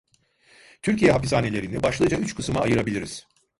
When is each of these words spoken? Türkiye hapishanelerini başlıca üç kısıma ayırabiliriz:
Türkiye 0.81 1.11
hapishanelerini 1.11 1.83
başlıca 1.83 2.17
üç 2.17 2.35
kısıma 2.35 2.59
ayırabiliriz: 2.61 3.27